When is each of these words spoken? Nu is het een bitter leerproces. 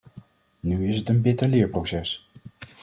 Nu 0.59 0.85
is 0.87 0.97
het 0.97 1.09
een 1.09 1.21
bitter 1.21 1.47
leerproces. 1.47 2.29